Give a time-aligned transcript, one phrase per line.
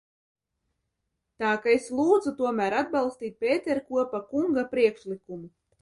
[1.43, 5.51] Tā ka es lūdzu tomēr atbalstīt Pēterkopa kunga priekšlikumu.